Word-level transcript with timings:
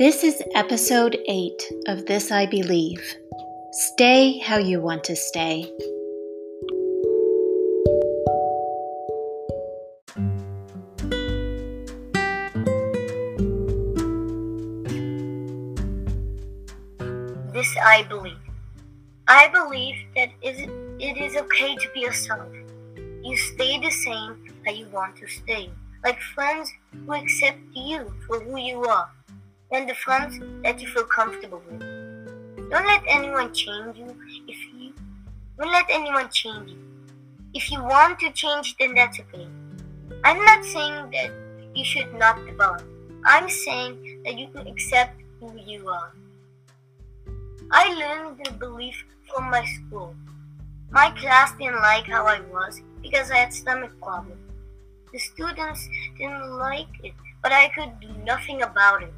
This 0.00 0.24
is 0.24 0.42
episode 0.54 1.18
8 1.28 1.62
of 1.88 2.06
This 2.06 2.32
I 2.32 2.46
Believe. 2.46 3.02
Stay 3.70 4.38
how 4.38 4.56
you 4.56 4.80
want 4.80 5.04
to 5.04 5.14
stay. 5.14 5.70
This 17.52 17.76
I 17.84 18.06
believe. 18.08 18.38
I 19.28 19.48
believe 19.48 19.96
that 20.16 20.30
it 20.40 21.18
is 21.18 21.36
okay 21.36 21.76
to 21.76 21.88
be 21.92 22.00
yourself. 22.00 22.48
You 23.22 23.36
stay 23.36 23.78
the 23.78 23.90
same 23.90 24.46
how 24.64 24.72
you 24.72 24.86
want 24.86 25.16
to 25.16 25.28
stay, 25.28 25.68
like 26.02 26.18
friends 26.34 26.72
who 27.04 27.12
accept 27.12 27.58
you 27.74 28.10
for 28.26 28.40
who 28.40 28.56
you 28.56 28.82
are 28.84 29.10
and 29.72 29.88
the 29.88 29.94
friends 29.94 30.38
that 30.62 30.80
you 30.80 30.88
feel 30.88 31.04
comfortable 31.04 31.62
with. 31.70 31.80
Don't 32.70 32.86
let 32.86 33.02
anyone 33.08 33.52
change 33.52 33.98
you 33.98 34.16
if 34.46 34.58
you 34.74 34.92
don't 35.58 35.72
let 35.72 35.86
anyone 35.90 36.28
change 36.30 36.70
you. 36.70 36.78
If 37.54 37.70
you 37.70 37.82
want 37.82 38.18
to 38.20 38.30
change 38.32 38.76
then 38.78 38.94
that's 38.94 39.20
okay. 39.20 39.48
I'm 40.24 40.44
not 40.44 40.64
saying 40.64 41.10
that 41.12 41.30
you 41.74 41.84
should 41.84 42.12
not 42.14 42.44
develop. 42.46 42.82
I'm 43.24 43.48
saying 43.48 44.22
that 44.24 44.38
you 44.38 44.48
can 44.48 44.66
accept 44.66 45.20
who 45.38 45.52
you 45.58 45.88
are. 45.88 46.12
I 47.70 47.94
learned 47.94 48.40
the 48.44 48.52
belief 48.52 49.04
from 49.32 49.50
my 49.50 49.64
school. 49.64 50.14
My 50.90 51.10
class 51.12 51.52
didn't 51.58 51.76
like 51.76 52.06
how 52.06 52.26
I 52.26 52.40
was 52.40 52.82
because 53.00 53.30
I 53.30 53.36
had 53.36 53.52
stomach 53.52 53.92
problems. 54.02 54.40
The 55.12 55.18
students 55.18 55.88
didn't 56.18 56.50
like 56.56 56.88
it, 57.02 57.14
but 57.42 57.52
I 57.52 57.68
could 57.68 58.00
do 58.00 58.08
nothing 58.24 58.62
about 58.62 59.02
it. 59.02 59.12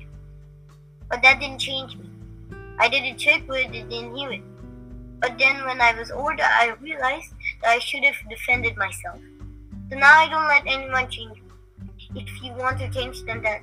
But 1.13 1.21
that 1.21 1.41
didn't 1.41 1.59
change 1.59 1.95
me. 1.95 2.09
I 2.79 2.89
did 2.89 3.05
a 3.05 3.13
trick 3.13 3.47
where 3.47 3.69
they 3.69 3.83
didn't 3.83 4.17
hear 4.17 4.33
it. 4.33 4.41
But 5.21 5.37
then 5.39 5.63
when 5.67 5.79
I 5.79 5.93
was 5.93 6.11
older, 6.11 6.43
I 6.43 6.73
realized 6.81 7.35
that 7.61 7.69
I 7.69 7.79
should 7.81 8.03
have 8.03 8.17
defended 8.31 8.79
myself. 8.79 9.21
So 9.91 9.99
now 9.99 10.19
I 10.19 10.27
don't 10.31 10.49
let 10.49 10.63
anyone 10.67 11.11
change 11.11 11.37
me. 11.37 12.23
If 12.23 12.43
you 12.43 12.55
want 12.55 12.79
to 12.79 12.89
change, 12.89 13.25
then 13.25 13.43
that 13.43 13.61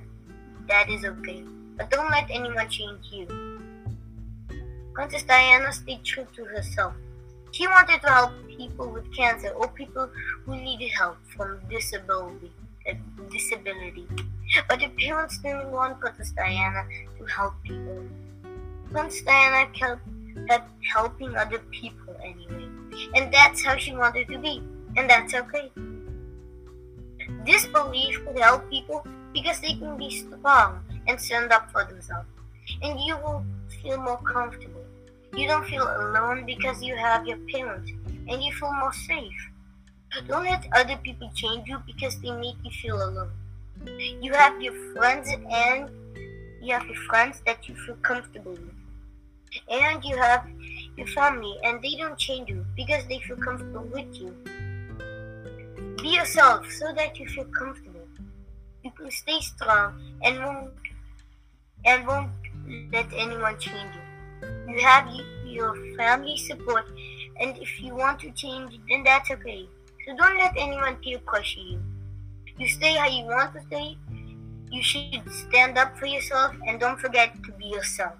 that 0.67 0.91
is 0.91 1.03
okay. 1.03 1.43
But 1.75 1.89
don't 1.89 2.11
let 2.11 2.29
anyone 2.29 2.69
change 2.69 3.07
you. 3.11 3.25
Princess 4.93 5.23
Diana 5.23 5.73
stayed 5.73 6.03
true 6.03 6.27
to 6.35 6.45
herself. 6.45 6.93
She 7.49 7.65
wanted 7.65 7.99
to 8.01 8.09
help 8.09 8.31
people 8.47 8.91
with 8.91 9.11
cancer 9.15 9.49
or 9.49 9.69
people 9.69 10.07
who 10.45 10.55
needed 10.55 10.91
help 10.91 11.17
from 11.35 11.59
disability. 11.67 12.51
Disability. 13.31 14.05
But 14.67 14.79
the 14.79 14.89
parents 14.89 15.37
didn't 15.39 15.71
want 15.71 15.99
Princess 15.99 16.31
Diana 16.31 16.85
to 17.17 17.25
help 17.25 17.53
people. 17.63 18.05
Princess 18.91 19.21
Diana 19.21 19.69
kept, 19.71 20.01
helping 20.93 21.35
other 21.35 21.59
people 21.71 22.15
anyway. 22.23 22.67
And 23.15 23.31
that's 23.33 23.63
how 23.63 23.77
she 23.77 23.95
wanted 23.95 24.27
to 24.29 24.39
be. 24.39 24.63
And 24.97 25.09
that's 25.09 25.33
okay. 25.33 25.71
This 27.45 27.67
belief 27.67 28.25
could 28.25 28.39
help 28.39 28.69
people 28.69 29.05
because 29.33 29.59
they 29.59 29.75
can 29.75 29.97
be 29.97 30.09
strong 30.09 30.83
and 31.07 31.19
stand 31.19 31.51
up 31.51 31.71
for 31.71 31.83
themselves. 31.85 32.27
And 32.81 32.99
you 32.99 33.15
will 33.17 33.45
feel 33.81 33.97
more 33.97 34.17
comfortable. 34.17 34.83
You 35.35 35.47
don't 35.47 35.65
feel 35.67 35.83
alone 35.83 36.45
because 36.45 36.81
you 36.81 36.95
have 36.95 37.27
your 37.27 37.37
parents 37.53 37.91
and 38.27 38.43
you 38.43 38.51
feel 38.53 38.73
more 38.73 38.93
safe. 38.93 39.49
Don't 40.27 40.45
let 40.45 40.67
other 40.73 40.97
people 40.97 41.29
change 41.35 41.67
you 41.67 41.77
because 41.85 42.19
they 42.19 42.31
make 42.31 42.55
you 42.63 42.71
feel 42.71 42.95
alone. 42.95 43.31
You 43.85 44.33
have 44.33 44.61
your 44.61 44.73
friends 44.93 45.29
and 45.51 45.89
you 46.61 46.73
have 46.73 46.85
your 46.85 47.01
friends 47.07 47.41
that 47.45 47.67
you 47.67 47.75
feel 47.75 47.95
comfortable 47.95 48.51
with. 48.51 48.73
And 49.69 50.03
you 50.03 50.17
have 50.17 50.47
your 50.97 51.07
family 51.07 51.57
and 51.63 51.81
they 51.81 51.95
don't 51.95 52.17
change 52.17 52.49
you 52.49 52.65
because 52.75 53.05
they 53.07 53.19
feel 53.19 53.37
comfortable 53.37 53.85
with 53.85 54.13
you. 54.15 54.35
Be 56.01 56.09
yourself 56.09 56.69
so 56.71 56.93
that 56.93 57.19
you 57.19 57.27
feel 57.27 57.45
comfortable. 57.45 58.07
You 58.83 58.91
can 58.91 59.11
stay 59.11 59.39
strong 59.39 59.99
and 60.23 60.39
won't 60.43 60.71
and 61.85 62.05
won't 62.05 62.31
let 62.91 63.07
anyone 63.13 63.57
change 63.59 63.95
you. 63.95 64.73
You 64.73 64.79
have 64.81 65.09
your 65.45 65.75
family 65.95 66.37
support 66.37 66.85
and 67.39 67.57
if 67.57 67.81
you 67.81 67.95
want 67.95 68.19
to 68.19 68.31
change 68.31 68.77
then 68.89 69.03
that's 69.03 69.31
okay. 69.31 69.67
So 70.05 70.15
don't 70.15 70.37
let 70.37 70.53
anyone 70.57 70.95
peer 70.97 71.19
pressure 71.19 71.59
you. 71.59 71.81
You 72.59 72.67
stay 72.67 72.95
how 72.95 73.07
you 73.07 73.23
want 73.23 73.53
to 73.53 73.61
stay. 73.67 73.97
You 74.69 74.83
should 74.83 75.23
stand 75.31 75.77
up 75.77 75.97
for 75.97 76.05
yourself 76.05 76.53
and 76.67 76.79
don't 76.79 76.99
forget 76.99 77.33
to 77.45 77.51
be 77.53 77.67
yourself. 77.67 78.15